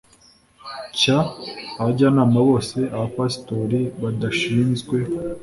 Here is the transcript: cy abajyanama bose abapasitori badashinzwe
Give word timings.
cy 0.97 1.07
abajyanama 1.17 2.39
bose 2.49 2.77
abapasitori 2.95 3.79
badashinzwe 4.01 4.97